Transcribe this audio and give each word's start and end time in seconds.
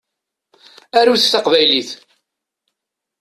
Arut 0.99 1.23
taqbaylit! 1.31 1.89